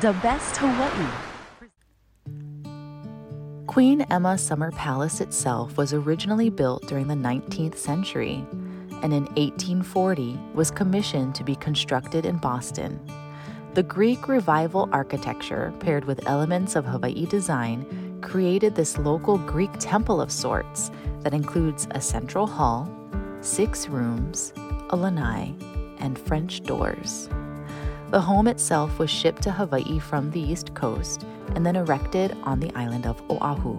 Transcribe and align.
The 0.00 0.14
best 0.14 0.56
Hawaii. 0.56 1.10
Queen 3.66 4.00
Emma 4.10 4.38
Summer 4.38 4.70
Palace 4.72 5.20
itself 5.20 5.76
was 5.76 5.92
originally 5.92 6.48
built 6.48 6.86
during 6.88 7.08
the 7.08 7.14
19th 7.14 7.76
century 7.76 8.44
and 9.02 9.12
in 9.12 9.26
1840 9.34 10.38
was 10.54 10.70
commissioned 10.70 11.34
to 11.34 11.44
be 11.44 11.54
constructed 11.56 12.24
in 12.24 12.38
Boston. 12.38 12.98
The 13.74 13.82
Greek 13.82 14.28
revival 14.28 14.88
architecture, 14.92 15.74
paired 15.78 16.06
with 16.06 16.26
elements 16.26 16.74
of 16.74 16.86
Hawaii 16.86 17.26
design, 17.26 18.18
created 18.22 18.74
this 18.74 18.96
local 18.96 19.36
Greek 19.38 19.72
temple 19.78 20.22
of 20.22 20.32
sorts 20.32 20.90
that 21.20 21.34
includes 21.34 21.86
a 21.90 22.00
central 22.00 22.46
hall, 22.46 22.90
six 23.42 23.88
rooms, 23.88 24.54
a 24.88 24.96
lanai, 24.96 25.52
and 25.98 26.18
French 26.18 26.62
doors. 26.62 27.28
The 28.12 28.20
home 28.20 28.46
itself 28.46 28.98
was 28.98 29.08
shipped 29.08 29.40
to 29.44 29.50
Hawaii 29.50 29.98
from 29.98 30.30
the 30.30 30.40
East 30.40 30.74
Coast 30.74 31.24
and 31.54 31.64
then 31.64 31.76
erected 31.76 32.36
on 32.42 32.60
the 32.60 32.70
island 32.74 33.06
of 33.06 33.22
Oahu. 33.30 33.78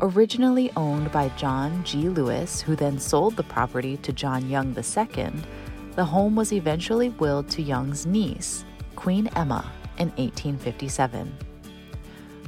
Originally 0.00 0.72
owned 0.78 1.12
by 1.12 1.28
John 1.36 1.84
G. 1.84 2.08
Lewis, 2.08 2.62
who 2.62 2.74
then 2.74 2.98
sold 2.98 3.36
the 3.36 3.42
property 3.42 3.98
to 3.98 4.14
John 4.14 4.48
Young 4.48 4.74
II, 4.74 5.30
the 5.94 6.06
home 6.06 6.34
was 6.34 6.54
eventually 6.54 7.10
willed 7.10 7.50
to 7.50 7.60
Young's 7.60 8.06
niece, 8.06 8.64
Queen 8.96 9.26
Emma, 9.36 9.70
in 9.98 10.08
1857. 10.12 11.30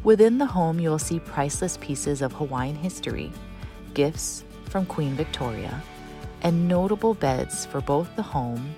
Within 0.03 0.39
the 0.39 0.47
home, 0.47 0.81
you 0.81 0.89
will 0.89 0.98
see 0.98 1.20
priceless 1.20 1.77
pieces 1.77 2.23
of 2.23 2.33
Hawaiian 2.33 2.75
history, 2.75 3.31
gifts 3.92 4.45
from 4.70 4.87
Queen 4.87 5.15
Victoria, 5.15 5.83
and 6.41 6.67
notable 6.67 7.12
beds 7.12 7.67
for 7.67 7.83
both 7.83 8.09
the 8.17 8.23
home 8.23 8.75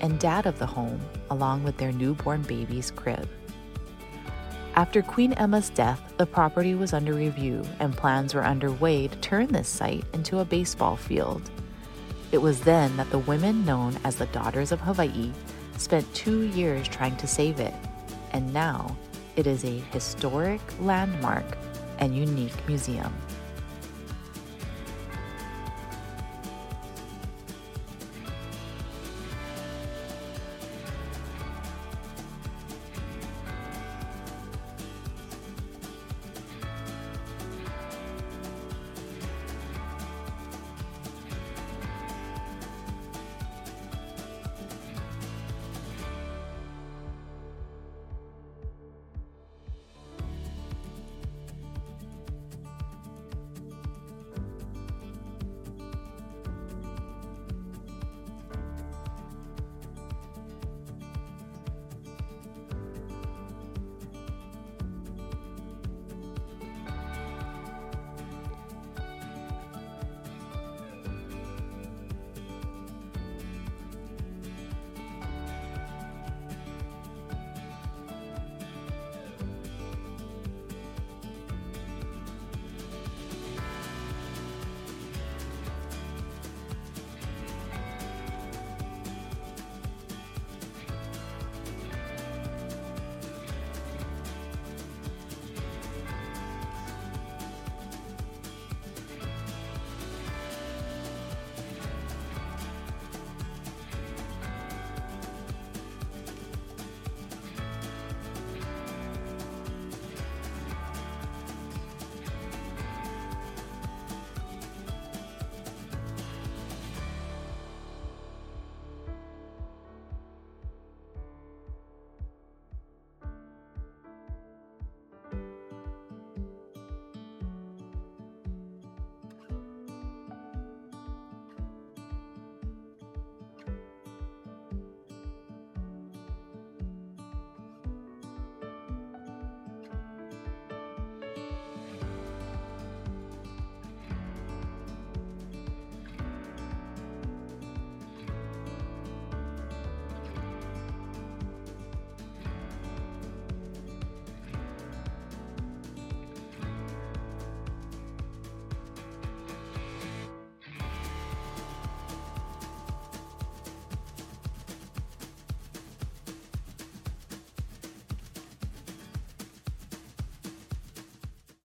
and 0.00 0.18
dad 0.18 0.46
of 0.46 0.58
the 0.58 0.66
home, 0.66 1.00
along 1.30 1.64
with 1.64 1.76
their 1.76 1.92
newborn 1.92 2.42
baby's 2.42 2.90
crib. 2.90 3.28
After 4.74 5.02
Queen 5.02 5.32
Emma's 5.34 5.68
death, 5.70 6.00
the 6.16 6.26
property 6.26 6.74
was 6.74 6.92
under 6.92 7.12
review 7.12 7.64
and 7.80 7.96
plans 7.96 8.34
were 8.34 8.44
underway 8.44 9.08
to 9.08 9.16
turn 9.18 9.48
this 9.48 9.68
site 9.68 10.04
into 10.12 10.38
a 10.38 10.44
baseball 10.44 10.96
field. 10.96 11.50
It 12.32 12.38
was 12.38 12.60
then 12.60 12.96
that 12.96 13.10
the 13.10 13.18
women 13.18 13.64
known 13.64 13.98
as 14.04 14.16
the 14.16 14.26
Daughters 14.26 14.70
of 14.70 14.80
Hawaii 14.80 15.32
spent 15.76 16.12
two 16.14 16.42
years 16.42 16.86
trying 16.86 17.16
to 17.16 17.26
save 17.26 17.58
it, 17.58 17.74
and 18.32 18.52
now 18.52 18.96
it 19.36 19.46
is 19.46 19.64
a 19.64 19.82
historic 19.92 20.60
landmark 20.80 21.44
and 21.98 22.16
unique 22.16 22.66
museum. 22.68 23.12